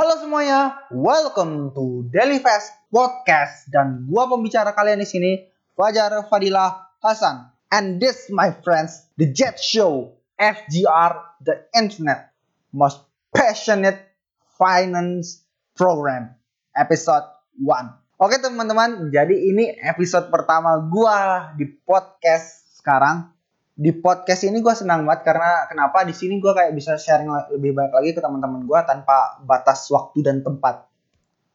Halo 0.00 0.16
semuanya, 0.16 0.80
welcome 0.88 1.76
to 1.76 2.08
Daily 2.08 2.40
Fast 2.40 2.72
Podcast 2.88 3.68
dan 3.68 4.08
gua 4.08 4.24
pembicara 4.32 4.72
kalian 4.72 4.96
di 4.96 5.04
sini 5.04 5.32
Fajar 5.76 6.24
Fadilah 6.24 6.96
Hasan. 7.04 7.52
And 7.68 8.00
this 8.00 8.32
my 8.32 8.48
friends, 8.64 9.04
the 9.20 9.28
Jet 9.28 9.60
Show, 9.60 10.16
FGR, 10.40 11.44
the 11.44 11.68
Internet 11.76 12.32
most 12.72 13.04
passionate 13.28 14.00
finance 14.56 15.44
program, 15.76 16.32
episode 16.72 17.28
1. 17.60 18.24
Oke 18.24 18.40
teman-teman, 18.40 19.12
jadi 19.12 19.36
ini 19.36 19.84
episode 19.84 20.32
pertama 20.32 20.80
gua 20.80 21.52
di 21.60 21.68
podcast 21.84 22.80
sekarang 22.80 23.28
di 23.80 23.96
podcast 23.96 24.44
ini 24.44 24.60
gue 24.60 24.74
senang 24.76 25.08
banget 25.08 25.32
karena 25.32 25.64
kenapa 25.64 26.04
di 26.04 26.12
sini 26.12 26.36
gue 26.36 26.52
kayak 26.52 26.76
bisa 26.76 27.00
sharing 27.00 27.32
lebih 27.56 27.72
banyak 27.72 27.96
lagi 27.96 28.10
ke 28.12 28.20
teman-teman 28.20 28.68
gue 28.68 28.80
tanpa 28.84 29.40
batas 29.40 29.88
waktu 29.88 30.20
dan 30.20 30.44
tempat. 30.44 30.84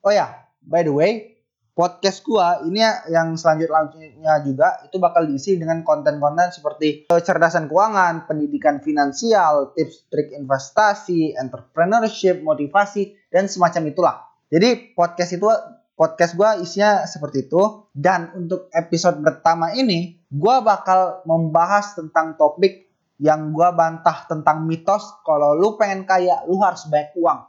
Oh 0.01 0.09
ya, 0.09 0.49
by 0.65 0.81
the 0.81 0.89
way, 0.89 1.37
podcast 1.77 2.25
gue 2.25 2.73
ini 2.73 2.81
yang 3.13 3.37
selanjutnya 3.37 4.41
juga 4.41 4.81
itu 4.89 4.97
bakal 4.97 5.29
diisi 5.29 5.61
dengan 5.61 5.85
konten-konten 5.85 6.49
seperti 6.49 7.05
kecerdasan 7.05 7.69
keuangan, 7.69 8.25
pendidikan 8.25 8.81
finansial, 8.81 9.77
tips 9.77 10.09
trik 10.09 10.33
investasi, 10.33 11.37
entrepreneurship, 11.37 12.41
motivasi 12.41 13.29
dan 13.29 13.45
semacam 13.45 13.93
itulah. 13.93 14.15
Jadi 14.49 14.97
podcast 14.97 15.29
itu 15.37 15.45
podcast 15.93 16.33
gue 16.35 16.49
isinya 16.65 17.05
seperti 17.05 17.47
itu. 17.47 17.85
Dan 17.95 18.35
untuk 18.35 18.67
episode 18.75 19.23
pertama 19.23 19.71
ini, 19.71 20.24
gue 20.35 20.55
bakal 20.67 21.23
membahas 21.23 21.95
tentang 21.95 22.35
topik 22.35 22.91
yang 23.23 23.55
gue 23.55 23.69
bantah 23.71 24.27
tentang 24.27 24.67
mitos 24.67 25.23
kalau 25.23 25.55
lu 25.55 25.79
pengen 25.79 26.03
kaya, 26.03 26.43
lu 26.51 26.59
harus 26.59 26.83
banyak 26.91 27.15
uang. 27.15 27.39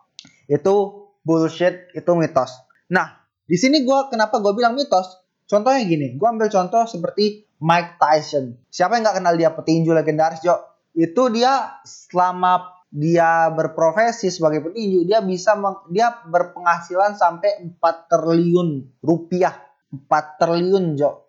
Itu 0.47 0.75
bullshit, 1.27 1.91
itu 1.91 2.11
mitos. 2.15 2.55
Nah, 2.95 3.19
di 3.43 3.59
sini 3.59 3.83
gue 3.83 3.99
kenapa 4.07 4.39
gue 4.39 4.55
bilang 4.55 4.79
mitos? 4.79 5.27
Contohnya 5.47 5.83
gini, 5.83 6.15
gue 6.15 6.27
ambil 6.27 6.47
contoh 6.47 6.87
seperti 6.87 7.47
Mike 7.59 7.99
Tyson. 7.99 8.63
Siapa 8.71 8.99
yang 8.99 9.03
nggak 9.07 9.17
kenal 9.23 9.35
dia 9.35 9.51
petinju 9.55 9.91
legendaris, 9.91 10.43
Jo? 10.43 10.55
Itu 10.95 11.31
dia 11.31 11.83
selama 11.83 12.87
dia 12.91 13.51
berprofesi 13.51 14.31
sebagai 14.31 14.63
petinju, 14.71 15.07
dia 15.07 15.19
bisa 15.23 15.59
dia 15.91 16.15
berpenghasilan 16.31 17.19
sampai 17.19 17.67
4 17.79 18.11
triliun 18.11 19.03
rupiah. 19.03 19.55
4 19.91 20.39
triliun, 20.39 20.95
Jo. 20.95 21.26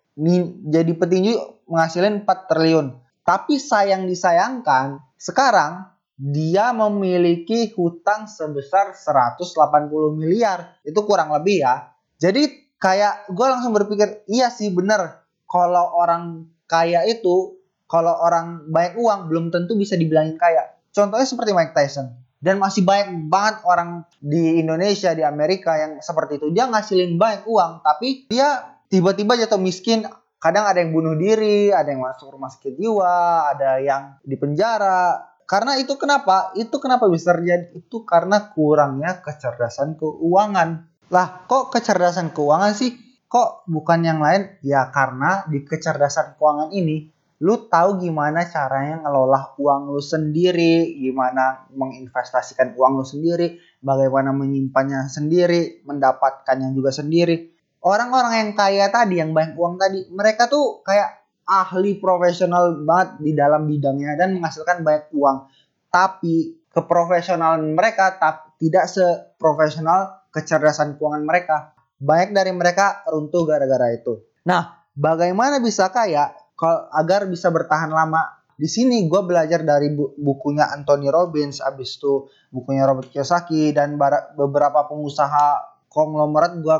Jadi 0.68 0.92
petinju 0.98 1.64
menghasilkan 1.70 2.26
4 2.26 2.50
triliun. 2.50 2.86
Tapi 3.22 3.60
sayang 3.60 4.10
disayangkan, 4.10 4.98
sekarang 5.14 5.86
dia 6.18 6.74
memiliki 6.74 7.70
hutang 7.78 8.26
sebesar 8.26 8.98
180 8.98 10.18
miliar. 10.18 10.80
Itu 10.82 11.06
kurang 11.06 11.30
lebih 11.30 11.62
ya. 11.62 11.94
Jadi 12.18 12.74
kayak 12.82 13.30
gue 13.30 13.46
langsung 13.46 13.70
berpikir, 13.70 14.26
iya 14.26 14.50
sih 14.50 14.74
bener. 14.74 15.22
Kalau 15.46 15.94
orang 15.94 16.50
kaya 16.66 17.06
itu, 17.06 17.62
kalau 17.86 18.12
orang 18.18 18.66
banyak 18.68 18.98
uang 18.98 19.30
belum 19.30 19.44
tentu 19.54 19.78
bisa 19.78 19.94
dibilangin 19.96 20.36
kaya 20.36 20.78
Contohnya 20.98 21.26
seperti 21.28 21.54
Mike 21.54 21.78
Tyson. 21.78 22.10
Dan 22.38 22.62
masih 22.62 22.86
banyak 22.86 23.26
banget 23.26 23.66
orang 23.66 24.06
di 24.22 24.62
Indonesia, 24.62 25.10
di 25.10 25.26
Amerika 25.26 25.74
yang 25.74 25.98
seperti 25.98 26.38
itu. 26.38 26.54
Dia 26.54 26.70
ngasilin 26.70 27.18
banyak 27.18 27.42
uang, 27.50 27.82
tapi 27.82 28.30
dia 28.30 28.77
tiba-tiba 28.88 29.36
jatuh 29.36 29.60
miskin. 29.60 30.04
Kadang 30.38 30.70
ada 30.70 30.78
yang 30.78 30.94
bunuh 30.94 31.18
diri, 31.18 31.74
ada 31.74 31.90
yang 31.90 32.06
masuk 32.06 32.30
rumah 32.30 32.46
sakit 32.46 32.78
jiwa, 32.78 33.50
ada 33.50 33.82
yang 33.82 34.22
di 34.22 34.38
penjara. 34.38 35.34
Karena 35.48 35.74
itu 35.80 35.98
kenapa? 35.98 36.54
Itu 36.54 36.78
kenapa 36.78 37.10
bisa 37.10 37.34
terjadi? 37.34 37.74
Itu 37.74 38.06
karena 38.06 38.52
kurangnya 38.54 39.18
kecerdasan 39.18 39.98
keuangan. 39.98 40.86
Lah, 41.10 41.42
kok 41.50 41.74
kecerdasan 41.74 42.30
keuangan 42.30 42.70
sih? 42.70 42.94
Kok 43.26 43.66
bukan 43.66 44.06
yang 44.06 44.22
lain? 44.22 44.62
Ya 44.62 44.86
karena 44.94 45.42
di 45.50 45.66
kecerdasan 45.66 46.38
keuangan 46.38 46.70
ini 46.70 47.10
lu 47.38 47.70
tahu 47.70 48.02
gimana 48.02 48.50
caranya 48.50 48.98
ngelola 49.06 49.54
uang 49.62 49.94
lu 49.94 50.02
sendiri, 50.02 50.98
gimana 50.98 51.70
menginvestasikan 51.70 52.74
uang 52.74 52.98
lu 52.98 53.06
sendiri, 53.06 53.62
bagaimana 53.78 54.34
menyimpannya 54.34 55.06
sendiri, 55.06 55.86
mendapatkannya 55.86 56.74
juga 56.74 56.90
sendiri. 56.90 57.57
Orang-orang 57.78 58.34
yang 58.42 58.50
kaya 58.58 58.90
tadi, 58.90 59.22
yang 59.22 59.30
banyak 59.30 59.54
uang 59.54 59.78
tadi, 59.78 60.10
mereka 60.10 60.50
tuh 60.50 60.82
kayak 60.82 61.18
ahli 61.46 61.96
profesional 62.02 62.82
banget 62.82 63.22
di 63.22 63.32
dalam 63.32 63.64
bidangnya 63.64 64.18
dan 64.18 64.36
menghasilkan 64.36 64.82
banyak 64.82 65.08
uang. 65.14 65.46
Tapi 65.88 66.68
keprofesionalan 66.74 67.72
mereka 67.72 68.18
tak, 68.18 68.58
tidak 68.60 68.90
seprofesional 68.90 70.28
kecerdasan 70.34 70.98
keuangan 70.98 71.24
mereka. 71.24 71.56
Banyak 71.98 72.30
dari 72.34 72.52
mereka 72.52 73.06
runtuh 73.08 73.46
gara-gara 73.46 73.94
itu. 73.94 74.22
Nah, 74.46 74.86
bagaimana 74.94 75.62
bisa 75.62 75.88
kaya? 75.90 76.34
agar 76.66 77.30
bisa 77.30 77.54
bertahan 77.54 77.86
lama. 77.86 78.42
Di 78.58 78.66
sini 78.66 79.06
gue 79.06 79.22
belajar 79.22 79.62
dari 79.62 79.94
bu 79.94 80.18
bukunya 80.18 80.66
Anthony 80.74 81.06
Robbins, 81.06 81.62
abis 81.62 82.02
itu 82.02 82.26
bukunya 82.50 82.82
Robert 82.90 83.06
Kiyosaki 83.14 83.70
dan 83.70 83.94
beberapa 84.34 84.90
pengusaha 84.90 85.62
konglomerat 85.86 86.58
gue 86.58 86.76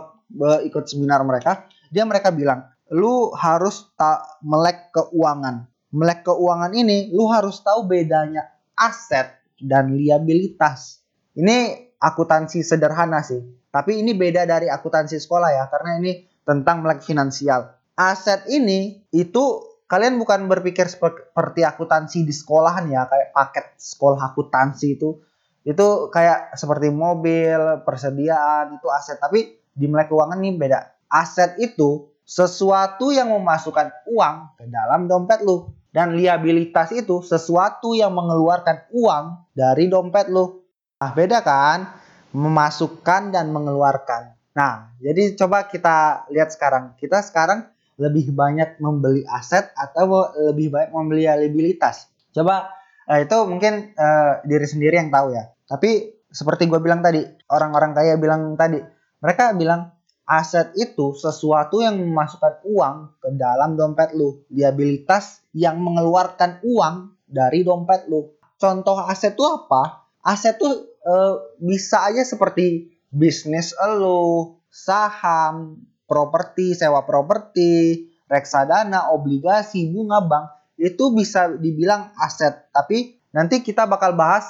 ikut 0.65 0.85
seminar 0.85 1.25
mereka. 1.25 1.69
Dia 1.89 2.05
mereka 2.05 2.29
bilang, 2.33 2.69
lu 2.93 3.33
harus 3.33 3.89
tak 3.97 4.41
melek 4.45 4.93
keuangan. 4.93 5.65
Melek 5.89 6.29
keuangan 6.29 6.73
ini, 6.77 7.09
lu 7.13 7.33
harus 7.33 7.65
tahu 7.65 7.89
bedanya 7.89 8.45
aset 8.77 9.41
dan 9.57 9.97
liabilitas. 9.97 11.01
Ini 11.33 11.89
akuntansi 11.97 12.61
sederhana 12.61 13.25
sih. 13.25 13.41
Tapi 13.69 14.01
ini 14.01 14.13
beda 14.13 14.45
dari 14.45 14.69
akuntansi 14.69 15.17
sekolah 15.17 15.51
ya, 15.53 15.65
karena 15.73 16.01
ini 16.01 16.13
tentang 16.45 16.85
melek 16.85 17.05
finansial. 17.05 17.77
Aset 17.99 18.47
ini 18.49 19.05
itu 19.13 19.69
kalian 19.89 20.21
bukan 20.21 20.45
berpikir 20.47 20.85
seperti 20.87 21.65
akuntansi 21.65 22.23
di 22.23 22.31
sekolahan 22.31 22.93
ya 22.93 23.09
kayak 23.09 23.33
paket 23.33 23.67
sekolah 23.81 24.21
akuntansi 24.31 25.01
itu 25.01 25.17
itu 25.65 25.87
kayak 26.13 26.55
seperti 26.55 26.93
mobil 26.93 27.83
persediaan 27.83 28.77
itu 28.77 28.87
aset 28.93 29.17
tapi 29.17 29.59
di 29.79 29.87
melek 29.87 30.11
keuangan 30.11 30.43
nih 30.43 30.59
beda. 30.59 30.81
Aset 31.07 31.55
itu 31.63 32.11
sesuatu 32.27 33.15
yang 33.15 33.31
memasukkan 33.31 34.11
uang 34.11 34.59
ke 34.59 34.67
dalam 34.67 35.07
dompet 35.07 35.41
lu. 35.47 35.71
Dan 35.89 36.19
liabilitas 36.19 36.93
itu 36.93 37.25
sesuatu 37.25 37.97
yang 37.97 38.13
mengeluarkan 38.13 38.93
uang 38.93 39.49
dari 39.57 39.89
dompet 39.89 40.29
lu. 40.29 40.61
Nah 41.01 41.11
beda 41.15 41.41
kan? 41.41 41.89
Memasukkan 42.35 43.33
dan 43.33 43.49
mengeluarkan. 43.55 44.37
Nah 44.53 44.93
jadi 45.01 45.39
coba 45.39 45.65
kita 45.71 46.29
lihat 46.29 46.53
sekarang. 46.53 46.99
Kita 47.01 47.25
sekarang 47.25 47.65
lebih 47.97 48.31
banyak 48.37 48.79
membeli 48.79 49.25
aset 49.27 49.73
atau 49.73 50.29
lebih 50.53 50.75
banyak 50.75 50.91
membeli 50.93 51.25
liabilitas? 51.25 52.13
Coba 52.37 52.69
eh, 53.09 53.25
itu 53.25 53.37
mungkin 53.49 53.97
eh, 53.97 54.33
diri 54.45 54.67
sendiri 54.69 55.01
yang 55.01 55.09
tahu 55.09 55.33
ya. 55.33 55.49
Tapi 55.65 56.21
seperti 56.29 56.69
gue 56.69 56.79
bilang 56.79 57.01
tadi, 57.01 57.25
orang-orang 57.49 57.97
kaya 57.97 58.21
bilang 58.21 58.53
tadi, 58.55 58.79
mereka 59.19 59.55
bilang 59.55 59.95
aset 60.29 60.77
itu 60.77 61.17
sesuatu 61.17 61.81
yang 61.81 61.97
memasukkan 61.97 62.61
uang 62.69 62.97
ke 63.19 63.29
dalam 63.35 63.75
dompet 63.75 64.13
lu. 64.13 64.45
Liabilitas 64.53 65.43
yang 65.57 65.81
mengeluarkan 65.81 66.61
uang 66.63 67.17
dari 67.25 67.65
dompet 67.65 68.07
lu. 68.07 68.37
Contoh 68.61 69.01
aset 69.03 69.35
itu 69.35 69.45
apa? 69.47 70.07
Aset 70.23 70.61
tuh 70.61 70.75
eh, 71.03 71.35
bisa 71.63 72.05
aja 72.13 72.23
seperti 72.23 72.93
bisnis 73.09 73.73
lu, 73.97 74.61
saham, 74.69 75.81
properti, 76.05 76.77
sewa 76.77 77.03
properti, 77.09 78.09
reksadana, 78.29 79.11
obligasi, 79.17 79.89
bunga 79.89 80.21
bank 80.21 80.47
itu 80.79 81.11
bisa 81.11 81.51
dibilang 81.59 82.15
aset. 82.21 82.71
Tapi 82.71 83.19
nanti 83.35 83.65
kita 83.65 83.89
bakal 83.89 84.15
bahas 84.15 84.47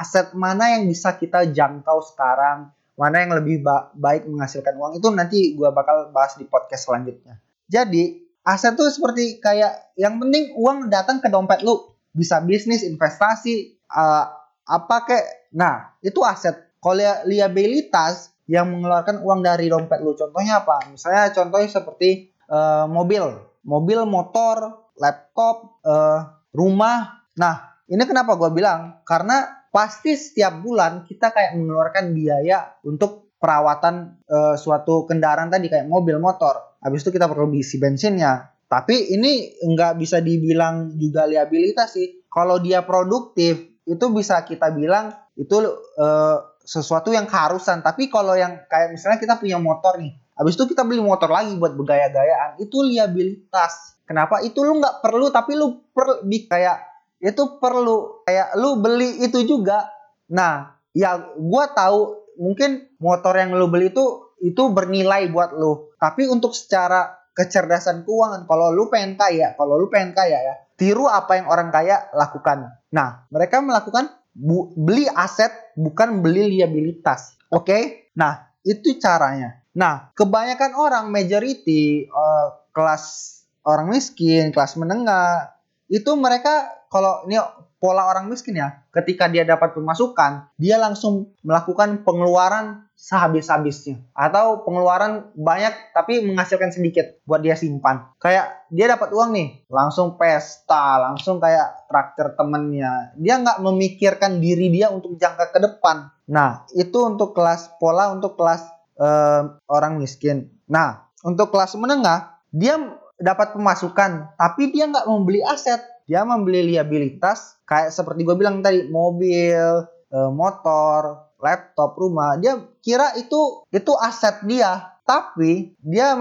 aset 0.00 0.34
mana 0.34 0.76
yang 0.76 0.88
bisa 0.90 1.14
kita 1.16 1.48
jangkau 1.48 2.02
sekarang, 2.02 2.74
mana 2.98 3.22
yang 3.22 3.32
lebih 3.38 3.62
ba 3.62 3.94
baik 3.94 4.26
menghasilkan 4.26 4.74
uang 4.74 4.98
itu 4.98 5.06
nanti 5.14 5.38
gue 5.54 5.70
bakal 5.70 6.10
bahas 6.10 6.34
di 6.34 6.44
podcast 6.50 6.90
selanjutnya. 6.90 7.38
Jadi 7.70 8.18
aset 8.42 8.74
tuh 8.74 8.90
seperti 8.90 9.38
kayak 9.38 9.94
yang 9.94 10.18
penting 10.18 10.58
uang 10.58 10.90
datang 10.90 11.22
ke 11.22 11.30
dompet 11.30 11.62
lu, 11.62 11.94
bisa 12.10 12.42
bisnis, 12.42 12.82
investasi, 12.82 13.78
uh, 13.94 14.26
apa 14.66 14.96
kek. 15.06 15.54
Nah 15.54 15.94
itu 16.02 16.18
aset. 16.26 16.74
Kalau 16.82 16.98
liabilitas 17.26 18.34
yang 18.48 18.72
mengeluarkan 18.72 19.20
uang 19.22 19.44
dari 19.44 19.68
dompet 19.68 20.00
lu. 20.00 20.16
Contohnya 20.16 20.64
apa? 20.64 20.90
Misalnya 20.90 21.30
contohnya 21.36 21.68
seperti 21.68 22.32
uh, 22.48 22.88
mobil, 22.88 23.28
mobil, 23.62 24.08
motor, 24.08 24.88
laptop, 24.96 25.78
uh, 25.84 26.32
rumah. 26.56 27.28
Nah, 27.36 27.78
ini 27.86 28.02
kenapa 28.08 28.34
gue 28.40 28.50
bilang? 28.50 29.04
Karena 29.04 29.57
pasti 29.68 30.16
setiap 30.16 30.60
bulan 30.60 31.04
kita 31.04 31.32
kayak 31.32 31.56
mengeluarkan 31.56 32.12
biaya 32.16 32.78
untuk 32.84 33.28
perawatan 33.38 34.18
uh, 34.26 34.56
suatu 34.58 35.06
kendaraan 35.06 35.48
tadi 35.48 35.70
kayak 35.70 35.86
mobil, 35.86 36.18
motor. 36.18 36.78
Habis 36.82 37.06
itu 37.06 37.14
kita 37.14 37.30
perlu 37.30 37.50
isi 37.54 37.78
bensinnya. 37.78 38.50
Tapi 38.68 39.16
ini 39.16 39.56
nggak 39.64 39.96
bisa 39.96 40.20
dibilang 40.20 40.92
juga 40.98 41.24
liabilitas 41.24 41.96
sih. 41.96 42.28
Kalau 42.28 42.60
dia 42.60 42.84
produktif, 42.84 43.78
itu 43.88 44.04
bisa 44.12 44.44
kita 44.44 44.68
bilang 44.76 45.08
itu 45.40 45.56
uh, 45.96 46.36
sesuatu 46.60 47.08
yang 47.08 47.24
keharusan. 47.24 47.80
Tapi 47.80 48.12
kalau 48.12 48.36
yang 48.36 48.68
kayak 48.68 48.92
misalnya 48.92 49.16
kita 49.16 49.40
punya 49.40 49.56
motor 49.56 49.96
nih, 49.96 50.12
habis 50.36 50.60
itu 50.60 50.68
kita 50.68 50.84
beli 50.84 51.00
motor 51.00 51.32
lagi 51.32 51.56
buat 51.56 51.72
bergaya-gayaan, 51.72 52.60
itu 52.60 52.84
liabilitas. 52.84 53.96
Kenapa? 54.04 54.44
Itu 54.44 54.64
lu 54.64 54.76
nggak 54.76 55.00
perlu, 55.00 55.32
tapi 55.32 55.56
lu 55.56 55.80
per, 55.92 56.20
kayak 56.24 56.87
itu 57.18 57.58
perlu 57.58 58.22
kayak 58.22 58.54
lu 58.58 58.78
beli 58.78 59.22
itu 59.26 59.42
juga. 59.42 59.90
Nah, 60.30 60.78
ya 60.94 61.18
gua 61.38 61.70
tahu 61.70 62.30
mungkin 62.38 62.86
motor 63.02 63.34
yang 63.34 63.54
lu 63.54 63.66
beli 63.66 63.90
itu 63.90 64.34
itu 64.38 64.62
bernilai 64.70 65.26
buat 65.30 65.54
lu. 65.54 65.90
Tapi 65.98 66.30
untuk 66.30 66.54
secara 66.54 67.18
kecerdasan 67.34 68.02
keuangan, 68.02 68.46
kalau 68.50 68.70
lu 68.74 68.90
pengen 68.90 69.14
kaya, 69.18 69.54
kalau 69.54 69.78
lu 69.78 69.86
pengen 69.90 70.14
kaya 70.14 70.38
ya, 70.42 70.54
tiru 70.78 71.06
apa 71.06 71.38
yang 71.38 71.46
orang 71.50 71.70
kaya 71.70 72.10
lakukan. 72.14 72.70
Nah, 72.90 73.26
mereka 73.30 73.62
melakukan 73.62 74.10
bu, 74.34 74.74
beli 74.74 75.06
aset 75.10 75.74
bukan 75.74 76.22
beli 76.22 76.58
liabilitas. 76.58 77.38
Oke? 77.50 77.66
Okay? 77.66 77.82
Nah, 78.18 78.54
itu 78.62 78.98
caranya. 78.98 79.62
Nah, 79.74 80.10
kebanyakan 80.14 80.74
orang 80.74 81.04
majority 81.14 82.10
uh, 82.10 82.58
kelas 82.74 83.34
orang 83.62 83.90
miskin, 83.90 84.50
kelas 84.50 84.74
menengah, 84.74 85.54
itu 85.86 86.10
mereka 86.18 86.77
kalau 86.88 87.24
ini 87.28 87.36
pola 87.78 88.10
orang 88.10 88.26
miskin 88.26 88.58
ya, 88.58 88.82
ketika 88.90 89.30
dia 89.30 89.46
dapat 89.46 89.72
pemasukan, 89.72 90.50
dia 90.58 90.76
langsung 90.76 91.30
melakukan 91.46 92.02
pengeluaran 92.02 92.88
sehabis-habisnya 92.98 94.02
atau 94.10 94.66
pengeluaran 94.66 95.30
banyak 95.38 95.94
tapi 95.94 96.18
menghasilkan 96.18 96.74
sedikit 96.74 97.22
buat 97.22 97.38
dia 97.38 97.54
simpan. 97.54 98.10
Kayak 98.18 98.66
dia 98.74 98.90
dapat 98.90 99.14
uang 99.14 99.30
nih, 99.30 99.48
langsung 99.70 100.18
pesta, 100.18 100.98
langsung 100.98 101.38
kayak 101.38 101.86
traktir 101.86 102.34
temennya. 102.34 103.14
Dia 103.14 103.38
nggak 103.38 103.62
memikirkan 103.62 104.42
diri 104.42 104.74
dia 104.74 104.90
untuk 104.90 105.14
jangka 105.14 105.54
ke 105.54 105.58
depan. 105.62 106.10
Nah, 106.26 106.66
itu 106.74 106.98
untuk 107.06 107.38
kelas 107.38 107.78
pola 107.78 108.10
untuk 108.10 108.34
kelas 108.34 108.66
uh, 108.98 109.62
orang 109.70 110.02
miskin. 110.02 110.50
Nah, 110.66 111.06
untuk 111.22 111.54
kelas 111.54 111.78
menengah, 111.78 112.42
dia 112.50 112.74
dapat 113.18 113.54
pemasukan, 113.54 114.34
tapi 114.34 114.74
dia 114.74 114.90
nggak 114.90 115.06
membeli 115.06 115.42
aset 115.46 115.97
dia 116.08 116.24
membeli 116.24 116.74
liabilitas 116.74 117.60
kayak 117.68 117.92
seperti 117.92 118.24
gue 118.24 118.32
bilang 118.32 118.64
tadi 118.64 118.88
mobil, 118.88 119.84
eh, 120.08 120.30
motor, 120.32 121.28
laptop, 121.36 121.94
rumah. 122.00 122.40
Dia 122.40 122.56
kira 122.80 123.12
itu 123.20 123.68
itu 123.68 123.92
aset 123.92 124.40
dia, 124.48 124.98
tapi 125.04 125.76
dia 125.84 126.16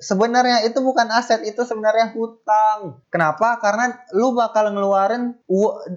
sebenarnya 0.00 0.66
itu 0.66 0.82
bukan 0.82 1.06
aset, 1.14 1.46
itu 1.46 1.62
sebenarnya 1.62 2.10
hutang. 2.10 2.98
Kenapa? 3.12 3.60
Karena 3.62 3.94
lu 4.16 4.34
bakal 4.34 4.72
ngeluarin 4.74 5.38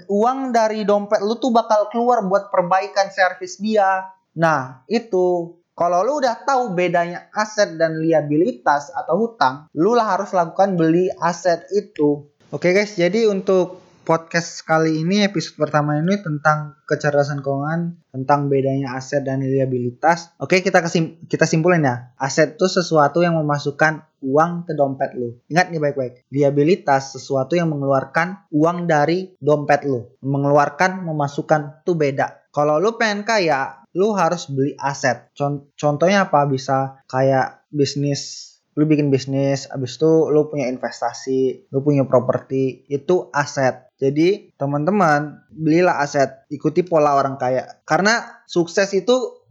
uang 0.08 0.54
dari 0.54 0.86
dompet 0.86 1.24
lu 1.24 1.40
tuh 1.42 1.50
bakal 1.50 1.90
keluar 1.90 2.22
buat 2.28 2.54
perbaikan 2.54 3.10
servis 3.10 3.58
dia. 3.58 4.14
Nah, 4.38 4.86
itu 4.86 5.58
kalau 5.74 6.06
lu 6.06 6.22
udah 6.22 6.46
tahu 6.46 6.78
bedanya 6.78 7.34
aset 7.34 7.82
dan 7.82 7.98
liabilitas 7.98 8.94
atau 8.94 9.26
hutang, 9.26 9.66
lu 9.74 9.98
lah 9.98 10.06
harus 10.06 10.30
lakukan 10.30 10.78
beli 10.78 11.10
aset 11.18 11.66
itu. 11.74 12.30
Oke 12.54 12.70
guys, 12.70 12.94
jadi 12.94 13.26
untuk 13.34 13.82
podcast 14.06 14.62
kali 14.62 15.02
ini 15.02 15.26
episode 15.26 15.58
pertama 15.58 15.98
ini 15.98 16.22
tentang 16.22 16.78
kecerdasan 16.86 17.42
keuangan, 17.42 17.98
tentang 18.14 18.46
bedanya 18.46 18.94
aset 18.94 19.26
dan 19.26 19.42
liabilitas. 19.42 20.38
Oke, 20.38 20.62
kita 20.62 20.86
kesim 20.86 21.18
kita 21.26 21.50
simpulin 21.50 21.82
ya. 21.82 22.14
Aset 22.14 22.54
itu 22.54 22.70
sesuatu 22.70 23.26
yang 23.26 23.42
memasukkan 23.42 24.06
uang 24.22 24.70
ke 24.70 24.78
dompet 24.78 25.18
lu. 25.18 25.34
Ingat 25.50 25.74
nih 25.74 25.82
baik-baik. 25.82 26.30
Liabilitas 26.30 27.18
sesuatu 27.18 27.58
yang 27.58 27.74
mengeluarkan 27.74 28.46
uang 28.54 28.86
dari 28.86 29.34
dompet 29.42 29.90
lu. 29.90 30.14
Mengeluarkan, 30.22 31.10
memasukkan 31.10 31.82
itu 31.82 31.98
beda. 31.98 32.54
Kalau 32.54 32.78
lu 32.78 33.02
pengen 33.02 33.26
kaya, 33.26 33.82
lu 33.98 34.14
harus 34.14 34.46
beli 34.46 34.78
aset. 34.78 35.34
Contohnya 35.74 36.30
apa? 36.30 36.46
Bisa 36.46 37.02
kayak 37.10 37.66
bisnis 37.74 38.53
lu 38.74 38.90
bikin 38.90 39.14
bisnis, 39.14 39.70
abis 39.70 40.02
itu 40.02 40.34
lu 40.34 40.50
punya 40.50 40.66
investasi, 40.70 41.70
lu 41.70 41.86
punya 41.86 42.06
properti, 42.10 42.86
itu 42.90 43.30
aset. 43.30 43.94
Jadi 44.02 44.52
teman-teman 44.58 45.46
belilah 45.54 46.02
aset, 46.02 46.50
ikuti 46.50 46.82
pola 46.82 47.16
orang 47.16 47.38
kaya. 47.38 47.80
Karena 47.86 48.44
sukses 48.50 48.90
itu 48.98 49.46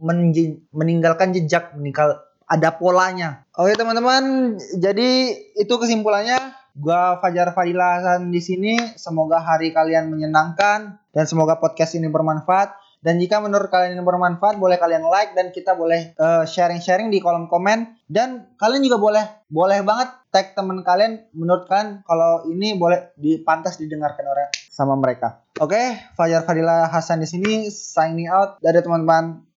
meninggalkan 0.71 1.31
jejak, 1.31 1.73
meninggal 1.79 2.19
ada 2.43 2.75
polanya. 2.75 3.47
Oke 3.55 3.73
teman-teman, 3.73 4.55
jadi 4.77 5.31
itu 5.55 5.73
kesimpulannya. 5.73 6.59
Gua 6.73 7.21
Fajar 7.21 7.53
Fadila 7.53 8.17
di 8.17 8.41
sini. 8.41 8.73
Semoga 8.97 9.37
hari 9.37 9.69
kalian 9.69 10.09
menyenangkan 10.09 10.97
dan 11.13 11.25
semoga 11.29 11.61
podcast 11.61 11.93
ini 11.93 12.09
bermanfaat. 12.09 12.82
Dan 13.03 13.19
jika 13.19 13.43
menurut 13.43 13.67
kalian 13.67 13.99
ini 13.99 14.03
bermanfaat, 14.03 14.55
boleh 14.55 14.79
kalian 14.79 15.03
like 15.03 15.35
dan 15.35 15.51
kita 15.51 15.75
boleh 15.75 16.15
eh, 16.15 16.43
sharing-sharing 16.47 17.11
uh, 17.11 17.13
di 17.13 17.19
kolom 17.19 17.51
komen. 17.51 17.99
Dan 18.07 18.55
kalian 18.55 18.79
juga 18.79 18.95
boleh, 18.95 19.25
boleh 19.51 19.83
banget 19.83 20.23
tag 20.31 20.55
teman 20.55 20.81
kalian 20.81 21.27
menurut 21.35 21.67
kalian 21.67 22.01
kalau 22.07 22.47
ini 22.47 22.79
boleh 22.79 23.13
dipantas 23.19 23.75
didengarkan 23.75 24.25
oleh 24.25 24.47
sama 24.71 24.95
mereka. 24.97 25.43
Oke, 25.61 25.77
okay, 25.77 25.87
Fajar 26.17 26.41
Fadila 26.47 26.89
Hasan 26.89 27.21
di 27.21 27.29
sini 27.29 27.69
signing 27.69 28.25
out. 28.31 28.57
Dari 28.57 28.81
teman-teman 28.81 29.45